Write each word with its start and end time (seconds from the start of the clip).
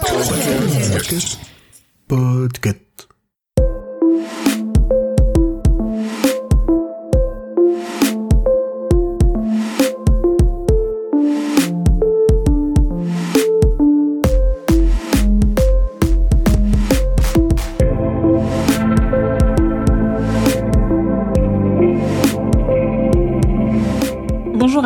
Podcast. 0.00 1.38
Bonjour 2.08 2.87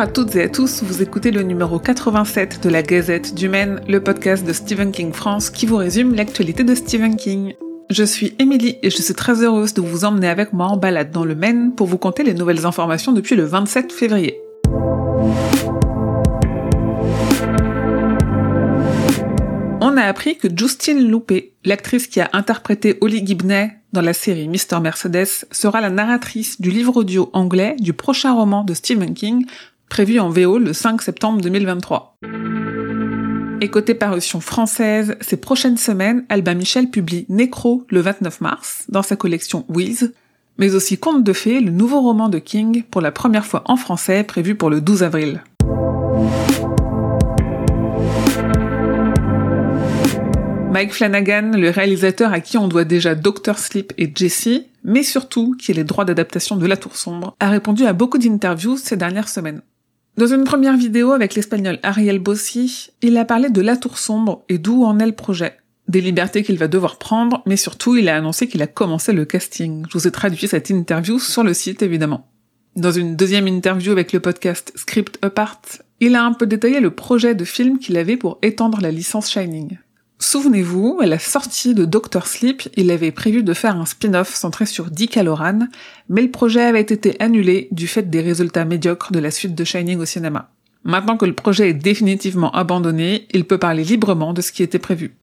à 0.03 0.07
toutes 0.07 0.35
et 0.35 0.43
à 0.43 0.49
tous, 0.49 0.83
vous 0.83 1.01
écoutez 1.01 1.31
le 1.31 1.43
numéro 1.43 1.79
87 1.79 2.61
de 2.61 2.69
la 2.69 2.83
Gazette 2.83 3.33
du 3.35 3.47
Maine, 3.47 3.79
le 3.87 4.03
podcast 4.03 4.45
de 4.45 4.51
Stephen 4.51 4.91
King 4.91 5.13
France 5.13 5.49
qui 5.49 5.65
vous 5.65 5.77
résume 5.77 6.13
l'actualité 6.13 6.65
de 6.65 6.75
Stephen 6.75 7.15
King. 7.15 7.53
Je 7.89 8.03
suis 8.03 8.35
Émilie 8.37 8.77
et 8.83 8.89
je 8.89 9.01
suis 9.01 9.13
très 9.13 9.41
heureuse 9.41 9.73
de 9.73 9.79
vous 9.79 10.03
emmener 10.03 10.27
avec 10.27 10.51
moi 10.51 10.67
en 10.67 10.75
balade 10.75 11.11
dans 11.11 11.23
le 11.23 11.35
Maine 11.35 11.73
pour 11.73 11.87
vous 11.87 11.97
conter 11.97 12.23
les 12.23 12.33
nouvelles 12.33 12.65
informations 12.65 13.13
depuis 13.13 13.37
le 13.37 13.45
27 13.45 13.93
février. 13.93 14.41
On 19.79 19.95
a 19.95 20.03
appris 20.03 20.37
que 20.37 20.49
Justine 20.53 21.09
Loupé, 21.09 21.53
l'actrice 21.63 22.07
qui 22.07 22.19
a 22.19 22.29
interprété 22.33 22.97
Holly 22.99 23.25
Gibney 23.25 23.71
dans 23.93 24.01
la 24.01 24.13
série 24.13 24.49
Mister 24.49 24.79
Mercedes, 24.81 25.45
sera 25.51 25.79
la 25.79 25.89
narratrice 25.89 26.59
du 26.59 26.71
livre 26.71 26.97
audio 26.97 27.29
anglais 27.31 27.75
du 27.79 27.93
prochain 27.93 28.33
roman 28.33 28.63
de 28.63 28.73
Stephen 28.73 29.13
King, 29.13 29.45
prévu 29.93 30.19
en 30.19 30.29
VO 30.29 30.57
le 30.57 30.73
5 30.73 31.03
septembre 31.03 31.39
2023. 31.41 32.17
Et 33.61 33.69
côté 33.69 33.93
parution 33.93 34.39
française, 34.39 35.15
ces 35.21 35.37
prochaines 35.37 35.77
semaines, 35.77 36.25
Albin 36.29 36.55
Michel 36.55 36.89
publie 36.89 37.27
Nécro 37.29 37.85
le 37.89 38.01
29 38.01 38.41
mars 38.41 38.85
dans 38.89 39.03
sa 39.03 39.15
collection 39.15 39.65
Wiz, 39.69 40.11
mais 40.57 40.73
aussi 40.73 40.97
Conte 40.97 41.23
de 41.23 41.31
fées, 41.31 41.59
le 41.59 41.69
nouveau 41.69 42.01
roman 42.01 42.27
de 42.27 42.39
King 42.39 42.81
pour 42.89 43.01
la 43.01 43.11
première 43.11 43.45
fois 43.45 43.61
en 43.65 43.75
français 43.75 44.23
prévu 44.23 44.55
pour 44.55 44.71
le 44.71 44.81
12 44.81 45.03
avril. 45.03 45.43
Mike 50.71 50.93
Flanagan, 50.93 51.51
le 51.53 51.69
réalisateur 51.69 52.33
à 52.33 52.39
qui 52.39 52.57
on 52.57 52.67
doit 52.67 52.83
déjà 52.83 53.13
Doctor 53.13 53.59
Sleep 53.59 53.93
et 53.99 54.11
Jessie, 54.15 54.65
mais 54.83 55.03
surtout 55.03 55.55
qui 55.55 55.69
est 55.69 55.75
les 55.75 55.83
droits 55.83 56.03
d'adaptation 56.03 56.55
de 56.55 56.65
La 56.65 56.77
Tour 56.77 56.95
Sombre, 56.95 57.35
a 57.39 57.49
répondu 57.51 57.85
à 57.85 57.93
beaucoup 57.93 58.17
d'interviews 58.17 58.77
ces 58.77 58.97
dernières 58.97 59.29
semaines. 59.29 59.61
Dans 60.15 60.27
une 60.27 60.43
première 60.43 60.77
vidéo 60.77 61.11
avec 61.11 61.33
l'espagnol 61.33 61.79
Ariel 61.81 62.19
Bossi, 62.19 62.91
il 63.01 63.17
a 63.17 63.25
parlé 63.25 63.49
de 63.49 63.61
La 63.61 63.77
Tour 63.77 63.97
Sombre 63.97 64.43
et 64.47 64.59
d'où 64.59 64.83
en 64.83 64.99
est 64.99 65.07
le 65.07 65.15
projet, 65.15 65.57
des 65.87 66.01
libertés 66.01 66.43
qu'il 66.43 66.59
va 66.59 66.67
devoir 66.67 66.97
prendre, 66.97 67.41
mais 67.47 67.57
surtout 67.57 67.95
il 67.95 68.07
a 68.07 68.17
annoncé 68.17 68.47
qu'il 68.47 68.61
a 68.61 68.67
commencé 68.67 69.11
le 69.11 69.25
casting. 69.25 69.85
Je 69.89 69.97
vous 69.97 70.07
ai 70.07 70.11
traduit 70.11 70.47
cette 70.47 70.69
interview 70.69 71.17
sur 71.17 71.43
le 71.43 71.55
site 71.55 71.81
évidemment. 71.81 72.27
Dans 72.75 72.91
une 72.91 73.15
deuxième 73.15 73.47
interview 73.47 73.91
avec 73.91 74.13
le 74.13 74.19
podcast 74.19 74.71
Script 74.75 75.17
Apart, 75.23 75.61
il 75.99 76.15
a 76.15 76.23
un 76.23 76.33
peu 76.33 76.45
détaillé 76.45 76.79
le 76.79 76.91
projet 76.91 77.33
de 77.33 77.43
film 77.43 77.79
qu'il 77.79 77.97
avait 77.97 78.17
pour 78.17 78.37
étendre 78.43 78.81
la 78.81 78.91
licence 78.91 79.31
Shining. 79.31 79.79
Souvenez-vous, 80.19 80.99
à 81.01 81.05
la 81.05 81.19
sortie 81.19 81.73
de 81.73 81.85
Doctor 81.85 82.27
Sleep, 82.27 82.63
il 82.77 82.91
avait 82.91 83.11
prévu 83.11 83.43
de 83.43 83.53
faire 83.53 83.75
un 83.75 83.85
spin-off 83.85 84.33
centré 84.33 84.65
sur 84.65 84.89
Dick 84.89 85.17
Halloran, 85.17 85.59
mais 86.09 86.21
le 86.21 86.31
projet 86.31 86.61
avait 86.61 86.81
été 86.81 87.15
annulé 87.19 87.67
du 87.71 87.87
fait 87.87 88.09
des 88.09 88.21
résultats 88.21 88.65
médiocres 88.65 89.11
de 89.11 89.19
la 89.19 89.31
suite 89.31 89.55
de 89.55 89.63
Shining 89.63 89.99
au 89.99 90.05
cinéma. 90.05 90.49
Maintenant 90.83 91.17
que 91.17 91.25
le 91.25 91.33
projet 91.33 91.69
est 91.69 91.73
définitivement 91.73 92.51
abandonné, 92.51 93.27
il 93.31 93.45
peut 93.45 93.57
parler 93.57 93.83
librement 93.83 94.33
de 94.33 94.41
ce 94.41 94.51
qui 94.51 94.63
était 94.63 94.79
prévu. 94.79 95.15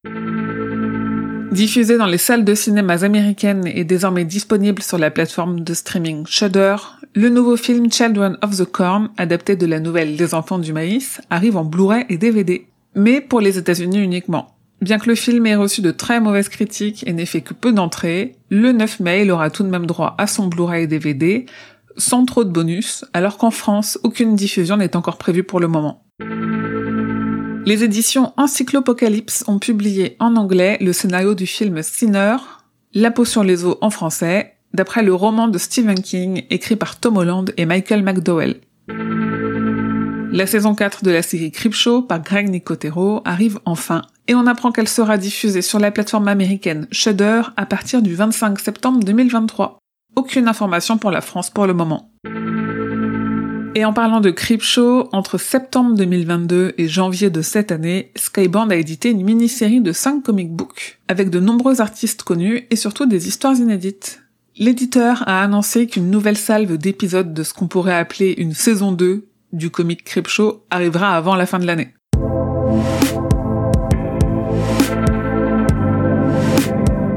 Diffusé 1.52 1.98
dans 1.98 2.06
les 2.06 2.18
salles 2.18 2.44
de 2.44 2.54
cinéma 2.54 3.02
américaines 3.02 3.66
et 3.66 3.84
désormais 3.84 4.24
disponible 4.24 4.82
sur 4.82 4.98
la 4.98 5.10
plateforme 5.10 5.60
de 5.60 5.74
streaming 5.74 6.24
Shudder, 6.26 6.76
le 7.14 7.28
nouveau 7.28 7.56
film 7.56 7.90
Children 7.90 8.38
of 8.42 8.56
the 8.56 8.64
Corn, 8.64 9.10
adapté 9.16 9.56
de 9.56 9.66
la 9.66 9.80
nouvelle 9.80 10.14
Les 10.14 10.32
Enfants 10.32 10.60
du 10.60 10.72
Maïs, 10.72 11.20
arrive 11.28 11.56
en 11.56 11.64
Blu-ray 11.64 12.06
et 12.08 12.18
DVD. 12.18 12.66
Mais 12.94 13.20
pour 13.20 13.40
les 13.40 13.58
États-Unis 13.58 13.98
uniquement. 13.98 14.54
Bien 14.80 14.98
que 14.98 15.10
le 15.10 15.14
film 15.14 15.46
ait 15.46 15.56
reçu 15.56 15.82
de 15.82 15.90
très 15.90 16.20
mauvaises 16.20 16.48
critiques 16.48 17.04
et 17.06 17.12
n'ait 17.12 17.26
fait 17.26 17.42
que 17.42 17.52
peu 17.52 17.72
d'entrées, 17.72 18.36
le 18.48 18.72
9 18.72 19.00
mai, 19.00 19.22
il 19.22 19.30
aura 19.30 19.50
tout 19.50 19.62
de 19.62 19.68
même 19.68 19.84
droit 19.84 20.14
à 20.16 20.26
son 20.26 20.46
Blu-ray 20.46 20.88
DVD, 20.88 21.44
sans 21.98 22.24
trop 22.24 22.44
de 22.44 22.50
bonus, 22.50 23.04
alors 23.12 23.36
qu'en 23.36 23.50
France, 23.50 23.98
aucune 24.04 24.34
diffusion 24.34 24.78
n'est 24.78 24.96
encore 24.96 25.18
prévue 25.18 25.44
pour 25.44 25.60
le 25.60 25.68
moment. 25.68 26.02
Les 27.66 27.84
éditions 27.84 28.32
Encyclopocalypse 28.38 29.44
ont 29.48 29.58
publié 29.58 30.16
en 30.18 30.34
anglais 30.36 30.78
le 30.80 30.94
scénario 30.94 31.34
du 31.34 31.46
film 31.46 31.82
Sinner, 31.82 32.36
La 32.94 33.10
potion 33.10 33.42
les 33.42 33.66
eaux 33.66 33.76
en 33.82 33.90
français, 33.90 34.54
d'après 34.72 35.02
le 35.02 35.14
roman 35.14 35.48
de 35.48 35.58
Stephen 35.58 36.00
King 36.00 36.44
écrit 36.48 36.76
par 36.76 36.98
Tom 36.98 37.18
Holland 37.18 37.52
et 37.58 37.66
Michael 37.66 38.02
McDowell. 38.02 38.60
La 40.32 40.46
saison 40.46 40.76
4 40.76 41.02
de 41.02 41.10
la 41.10 41.22
série 41.22 41.50
Creepshow 41.50 42.02
par 42.02 42.22
Greg 42.22 42.48
Nicotero 42.48 43.20
arrive 43.24 43.58
enfin 43.64 44.02
et 44.28 44.36
on 44.36 44.46
apprend 44.46 44.70
qu'elle 44.70 44.86
sera 44.86 45.18
diffusée 45.18 45.60
sur 45.60 45.80
la 45.80 45.90
plateforme 45.90 46.28
américaine 46.28 46.86
Shudder 46.92 47.42
à 47.56 47.66
partir 47.66 48.00
du 48.00 48.14
25 48.14 48.60
septembre 48.60 49.00
2023. 49.00 49.78
Aucune 50.14 50.46
information 50.46 50.98
pour 50.98 51.10
la 51.10 51.20
France 51.20 51.50
pour 51.50 51.66
le 51.66 51.74
moment. 51.74 52.12
Et 53.74 53.84
en 53.84 53.92
parlant 53.92 54.20
de 54.20 54.30
Creepshow, 54.30 55.08
entre 55.10 55.36
septembre 55.36 55.96
2022 55.96 56.74
et 56.78 56.86
janvier 56.86 57.30
de 57.30 57.42
cette 57.42 57.72
année, 57.72 58.12
Skybound 58.14 58.70
a 58.70 58.76
édité 58.76 59.10
une 59.10 59.24
mini-série 59.24 59.80
de 59.80 59.90
5 59.90 60.22
comic 60.22 60.52
books, 60.52 61.00
avec 61.08 61.30
de 61.30 61.40
nombreux 61.40 61.80
artistes 61.80 62.22
connus 62.22 62.68
et 62.70 62.76
surtout 62.76 63.06
des 63.06 63.26
histoires 63.26 63.56
inédites. 63.56 64.22
L'éditeur 64.56 65.24
a 65.26 65.42
annoncé 65.42 65.86
qu'une 65.86 66.10
nouvelle 66.10 66.36
salve 66.36 66.76
d'épisodes 66.76 67.34
de 67.34 67.42
ce 67.42 67.54
qu'on 67.54 67.66
pourrait 67.66 67.96
appeler 67.96 68.34
une 68.38 68.52
saison 68.54 68.92
2 68.92 69.29
du 69.52 69.70
comic 69.70 70.04
Creepshow 70.04 70.64
arrivera 70.70 71.16
avant 71.16 71.34
la 71.34 71.46
fin 71.46 71.58
de 71.58 71.66
l'année. 71.66 71.94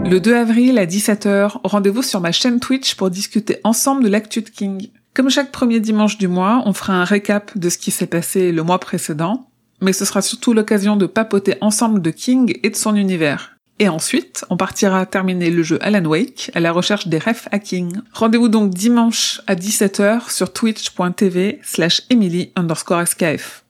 Le 0.06 0.20
2 0.20 0.36
avril 0.36 0.78
à 0.78 0.86
17h, 0.86 1.62
rendez-vous 1.64 2.04
sur 2.04 2.22
ma 2.22 2.32
chaîne 2.32 2.60
Twitch 2.60 2.96
pour 2.96 3.10
discuter 3.10 3.58
ensemble 3.64 4.04
de 4.04 4.10
l'actu 4.10 4.42
de 4.42 4.50
King. 4.50 4.90
Comme 5.14 5.30
chaque 5.30 5.52
premier 5.52 5.80
dimanche 5.80 6.18
du 6.18 6.28
mois, 6.28 6.62
on 6.66 6.74
fera 6.74 6.94
un 6.94 7.04
récap 7.04 7.58
de 7.58 7.70
ce 7.70 7.78
qui 7.78 7.90
s'est 7.90 8.08
passé 8.08 8.52
le 8.52 8.64
mois 8.64 8.80
précédent, 8.80 9.48
mais 9.82 9.94
ce 9.94 10.06
sera 10.06 10.22
surtout 10.22 10.54
l'occasion 10.54 10.98
de 10.98 11.06
papoter 11.06 11.56
ensemble 11.62 12.02
de 12.02 12.12
King 12.12 12.60
et 12.64 12.70
de 12.70 12.76
son 12.76 12.96
univers. 12.96 13.53
Et 13.80 13.90
ensuite, 13.90 14.46
on 14.50 14.58
partira 14.58 15.06
terminer 15.06 15.50
le 15.50 15.64
jeu 15.64 15.80
Alan 15.82 16.06
Wake 16.06 16.52
à 16.54 16.60
la 16.60 16.72
recherche 16.72 17.08
des 17.08 17.18
refs 17.18 17.48
à 17.52 17.60
King. 17.60 17.98
Rendez-vous 18.14 18.48
donc 18.48 18.72
dimanche 18.72 19.42
à 19.48 19.56
17h 19.56 20.32
sur 20.32 20.54
twitch.tv 20.54 21.60
slash 21.64 22.04
emily 22.10 22.52
underscore 22.56 23.08
skf. 23.08 23.64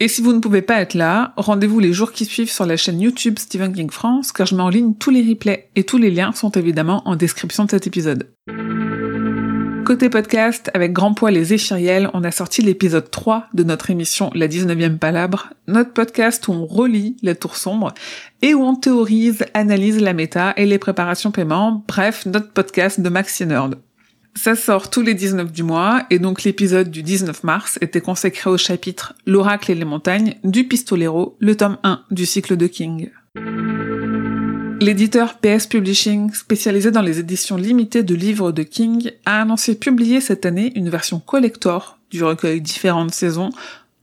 Et 0.00 0.08
si 0.08 0.20
vous 0.20 0.32
ne 0.32 0.40
pouvez 0.40 0.62
pas 0.62 0.80
être 0.80 0.94
là, 0.94 1.32
rendez-vous 1.36 1.78
les 1.78 1.92
jours 1.92 2.10
qui 2.10 2.24
suivent 2.24 2.50
sur 2.50 2.66
la 2.66 2.76
chaîne 2.76 3.00
YouTube 3.00 3.38
Stephen 3.38 3.72
King 3.72 3.90
France, 3.90 4.32
car 4.32 4.46
je 4.46 4.56
mets 4.56 4.62
en 4.62 4.68
ligne 4.68 4.94
tous 4.94 5.10
les 5.10 5.22
replays 5.22 5.68
et 5.76 5.84
tous 5.84 5.98
les 5.98 6.10
liens 6.10 6.32
sont 6.32 6.50
évidemment 6.50 7.06
en 7.06 7.14
description 7.14 7.64
de 7.64 7.70
cet 7.70 7.86
épisode. 7.86 8.28
Côté 9.92 10.08
podcast, 10.08 10.70
avec 10.72 10.94
Grand 10.94 11.12
Poil 11.12 11.36
et 11.36 11.44
Zéphiriel, 11.44 12.08
on 12.14 12.24
a 12.24 12.30
sorti 12.30 12.62
l'épisode 12.62 13.10
3 13.10 13.48
de 13.52 13.62
notre 13.62 13.90
émission 13.90 14.30
La 14.34 14.48
19e 14.48 14.96
Palabre, 14.96 15.50
notre 15.68 15.92
podcast 15.92 16.48
où 16.48 16.52
on 16.52 16.64
relit 16.64 17.18
La 17.22 17.34
Tour 17.34 17.56
Sombre 17.56 17.92
et 18.40 18.54
où 18.54 18.62
on 18.62 18.74
théorise, 18.74 19.44
analyse 19.52 20.00
la 20.00 20.14
méta 20.14 20.54
et 20.56 20.64
les 20.64 20.78
préparations 20.78 21.30
paiement, 21.30 21.84
bref, 21.86 22.24
notre 22.24 22.52
podcast 22.52 23.02
de 23.02 23.08
Maxi 23.10 23.44
Nerd. 23.44 23.74
Ça 24.34 24.56
sort 24.56 24.88
tous 24.88 25.02
les 25.02 25.12
19 25.12 25.52
du 25.52 25.62
mois, 25.62 26.06
et 26.08 26.18
donc 26.18 26.42
l'épisode 26.42 26.90
du 26.90 27.02
19 27.02 27.44
mars 27.44 27.78
était 27.82 28.00
consacré 28.00 28.48
au 28.48 28.56
chapitre 28.56 29.12
L'oracle 29.26 29.72
et 29.72 29.74
les 29.74 29.84
montagnes 29.84 30.36
du 30.42 30.64
Pistolero, 30.66 31.36
le 31.38 31.54
tome 31.54 31.76
1 31.82 32.00
du 32.10 32.24
cycle 32.24 32.56
de 32.56 32.66
King. 32.66 33.10
L'éditeur 34.82 35.38
PS 35.38 35.68
Publishing, 35.68 36.34
spécialisé 36.34 36.90
dans 36.90 37.02
les 37.02 37.20
éditions 37.20 37.56
limitées 37.56 38.02
de 38.02 38.16
livres 38.16 38.50
de 38.50 38.64
King, 38.64 39.12
a 39.24 39.40
annoncé 39.40 39.76
publier 39.76 40.20
cette 40.20 40.44
année 40.44 40.72
une 40.74 40.90
version 40.90 41.20
collector 41.20 42.00
du 42.10 42.24
recueil 42.24 42.60
Différentes 42.60 43.14
saisons, 43.14 43.50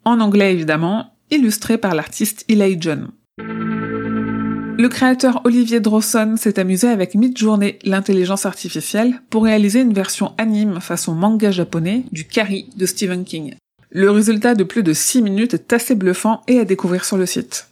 en 0.06 0.22
anglais 0.22 0.54
évidemment, 0.54 1.14
illustrée 1.32 1.78
par 1.78 1.96
l'artiste 1.96 2.46
Eli 2.48 2.78
John. 2.80 3.10
Le 3.40 4.88
créateur 4.88 5.42
Olivier 5.44 5.82
Drosson 5.82 6.36
s'est 6.38 6.60
amusé 6.62 6.88
avec 6.88 7.14
Midjourney, 7.14 7.78
l'intelligence 7.84 8.46
artificielle, 8.46 9.22
pour 9.30 9.44
réaliser 9.44 9.82
une 9.82 9.94
version 9.94 10.32
anime 10.38 10.80
façon 10.80 11.14
manga 11.14 11.52
japonais 11.52 12.06
du 12.14 12.24
Carrie 12.24 12.70
de 12.78 12.86
Stephen 12.86 13.26
King. 13.26 13.56
Le 13.92 14.10
résultat 14.12 14.56
de 14.56 14.64
plus 14.64 14.84
de 14.84 14.94
6 14.94 15.24
minutes 15.24 15.56
est 15.56 15.74
assez 15.74 15.96
bluffant 15.96 16.42
et 16.48 16.58
à 16.58 16.64
découvrir 16.64 17.04
sur 17.04 17.18
le 17.18 17.26
site. 17.26 17.70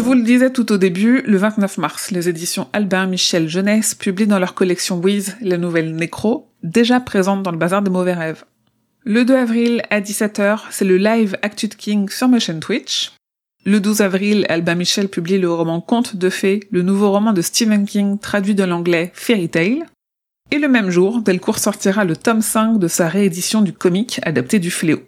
Je 0.00 0.04
vous 0.06 0.14
le 0.14 0.22
disais 0.22 0.48
tout 0.48 0.72
au 0.72 0.78
début, 0.78 1.20
le 1.26 1.36
29 1.36 1.76
mars, 1.76 2.10
les 2.10 2.30
éditions 2.30 2.68
Albin 2.72 3.04
Michel 3.04 3.50
Jeunesse 3.50 3.94
publient 3.94 4.26
dans 4.26 4.38
leur 4.38 4.54
collection 4.54 4.98
Wiz 4.98 5.36
la 5.42 5.58
nouvelle 5.58 5.94
Nécro, 5.94 6.48
déjà 6.62 7.00
présente 7.00 7.42
dans 7.42 7.50
le 7.50 7.58
bazar 7.58 7.82
des 7.82 7.90
mauvais 7.90 8.14
rêves. 8.14 8.46
Le 9.04 9.26
2 9.26 9.36
avril 9.36 9.82
à 9.90 10.00
17h, 10.00 10.60
c'est 10.70 10.86
le 10.86 10.96
live 10.96 11.36
Actu 11.42 11.68
King 11.68 12.08
sur 12.08 12.28
ma 12.28 12.38
chaîne 12.38 12.60
Twitch. 12.60 13.12
Le 13.66 13.78
12 13.78 14.00
avril, 14.00 14.46
Albin 14.48 14.74
Michel 14.74 15.08
publie 15.08 15.36
le 15.36 15.52
roman 15.52 15.82
Conte 15.82 16.16
de 16.16 16.30
fées, 16.30 16.60
le 16.70 16.80
nouveau 16.80 17.10
roman 17.10 17.34
de 17.34 17.42
Stephen 17.42 17.84
King 17.84 18.18
traduit 18.18 18.54
de 18.54 18.64
l'anglais 18.64 19.12
Fairy 19.12 19.50
Tale. 19.50 19.84
Et 20.50 20.58
le 20.58 20.68
même 20.68 20.88
jour, 20.88 21.20
Delcourt 21.20 21.58
sortira 21.58 22.06
le 22.06 22.16
tome 22.16 22.40
5 22.40 22.78
de 22.78 22.88
sa 22.88 23.06
réédition 23.06 23.60
du 23.60 23.74
comic 23.74 24.18
adapté 24.22 24.60
du 24.60 24.70
Fléau. 24.70 25.00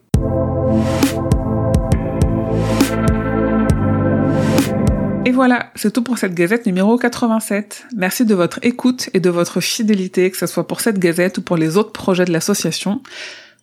Et 5.33 5.35
voilà, 5.35 5.73
c'est 5.77 5.91
tout 5.91 6.03
pour 6.03 6.19
cette 6.19 6.35
gazette 6.35 6.67
numéro 6.67 6.99
87. 6.99 7.87
Merci 7.97 8.27
de 8.27 8.35
votre 8.35 8.59
écoute 8.61 9.09
et 9.15 9.19
de 9.19 9.31
votre 9.31 9.63
fidélité, 9.63 10.31
que 10.31 10.37
ce 10.37 10.45
soit 10.45 10.69
pour 10.69 10.83
cette 10.83 10.99
gazette 10.99 11.39
ou 11.39 11.41
pour 11.41 11.57
les 11.57 11.79
autres 11.79 11.93
projets 11.93 12.27
de 12.27 12.33
l'association. 12.35 13.01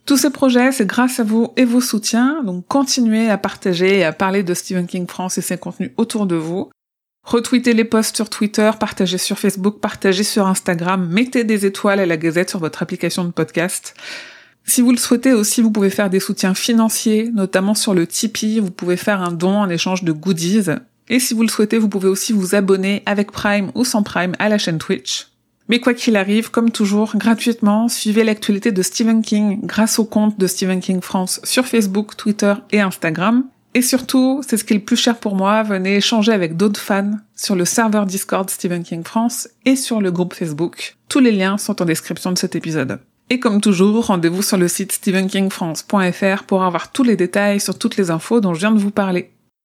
Tous 0.08 0.18
ces 0.18 0.32
projets, 0.32 0.72
c'est 0.72 0.88
grâce 0.88 1.20
à 1.20 1.24
vous 1.24 1.54
et 1.58 1.66
vos 1.66 1.80
soutiens, 1.80 2.42
donc 2.44 2.66
continuez 2.68 3.30
à 3.30 3.38
partager 3.38 4.00
et 4.00 4.04
à 4.04 4.14
parler 4.14 4.42
de 4.42 4.56
Stephen 4.56 4.88
King 4.88 5.06
France 5.06 5.38
et 5.38 5.42
ses 5.42 5.60
contenus 5.60 5.92
autour 5.98 6.26
de 6.26 6.36
vous. 6.36 6.72
Retweetez 7.24 7.74
les 7.74 7.86
posts 7.86 8.16
sur 8.16 8.32
Twitter, 8.32 8.72
partagez 8.80 9.20
sur 9.20 9.38
Facebook, 9.38 9.80
partagez 9.80 10.24
sur 10.24 10.48
Instagram, 10.48 11.08
mettez 11.08 11.44
des 11.44 11.68
étoiles 11.68 12.00
à 12.00 12.08
la 12.08 12.18
Gazette 12.18 12.50
sur 12.50 12.58
votre 12.58 12.82
application 12.82 13.26
de 13.26 13.30
podcast. 13.30 13.94
Si 14.64 14.82
vous 14.82 14.90
le 14.90 14.98
souhaitez 14.98 15.34
aussi, 15.34 15.62
vous 15.62 15.70
pouvez 15.70 15.92
faire 15.92 16.10
des 16.10 16.20
soutiens 16.20 16.56
financiers, 16.56 17.30
notamment 17.32 17.76
sur 17.76 17.94
le 17.94 18.08
Tipeee, 18.08 18.60
vous 18.60 18.72
pouvez 18.72 18.98
faire 18.98 19.22
un 19.22 19.32
don 19.32 19.60
en 19.60 19.70
échange 19.70 20.04
de 20.04 20.12
goodies. 20.12 20.72
Et 21.10 21.20
si 21.20 21.34
vous 21.34 21.42
le 21.42 21.50
souhaitez, 21.50 21.78
vous 21.78 21.90
pouvez 21.90 22.08
aussi 22.08 22.34
vous 22.34 22.56
abonner 22.56 23.02
avec 23.06 23.32
Prime 23.32 23.72
ou 23.76 23.84
sans 23.84 24.04
Prime 24.04 24.36
à 24.40 24.48
la 24.48 24.58
chaîne 24.58 24.78
Twitch. 24.78 25.28
Mais 25.68 25.80
quoi 25.80 25.94
qu'il 25.94 26.16
arrive, 26.16 26.50
comme 26.50 26.72
toujours, 26.72 27.16
gratuitement, 27.16 27.88
suivez 27.88 28.24
l'actualité 28.24 28.72
de 28.72 28.82
Stephen 28.82 29.22
King 29.22 29.60
grâce 29.64 30.00
au 30.00 30.06
compte 30.06 30.40
de 30.40 30.48
Stephen 30.48 30.80
King 30.80 31.02
France 31.02 31.40
sur 31.44 31.68
Facebook, 31.68 32.18
Twitter 32.18 32.56
et 32.72 32.82
Instagram. 32.82 33.46
Et 33.76 33.84
surtout, 33.84 34.42
c'est 34.48 34.58
ce 34.58 34.64
qui 34.64 34.74
est 34.74 34.78
le 34.78 34.84
plus 34.84 34.96
cher 34.96 35.20
pour 35.20 35.36
moi, 35.36 35.62
venez 35.62 35.98
échanger 35.98 36.32
avec 36.32 36.58
d'autres 36.58 36.80
fans 36.80 37.12
sur 37.36 37.56
le 37.56 37.66
serveur 37.66 38.08
Discord 38.08 38.50
Stephen 38.50 38.84
King 38.84 39.04
France 39.04 39.48
et 39.66 39.76
sur 39.76 40.02
le 40.02 40.12
groupe 40.12 40.34
Facebook. 40.34 40.98
Tous 41.08 41.20
les 41.20 41.32
liens 41.32 41.60
sont 41.60 41.80
en 41.80 41.86
description 41.86 42.32
de 42.32 42.38
cet 42.40 42.56
épisode. 42.56 43.00
Et 43.30 43.40
comme 43.40 43.62
toujours, 43.62 44.08
rendez-vous 44.08 44.42
sur 44.42 44.58
le 44.58 44.68
site 44.68 44.92
stephenkingfrance.fr 44.92 46.44
pour 46.48 46.64
avoir 46.64 46.92
tous 46.92 47.04
les 47.04 47.16
détails 47.16 47.60
sur 47.60 47.78
toutes 47.78 47.98
les 47.98 48.10
infos 48.10 48.42
dont 48.42 48.56
je 48.56 48.60
viens 48.60 48.72
de 48.72 48.80
vous 48.80 48.90
parler. 48.90 49.30